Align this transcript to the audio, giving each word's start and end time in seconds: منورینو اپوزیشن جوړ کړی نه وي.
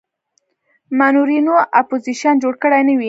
منورینو 0.97 1.55
اپوزیشن 1.81 2.35
جوړ 2.43 2.53
کړی 2.63 2.81
نه 2.87 2.93
وي. 2.95 2.99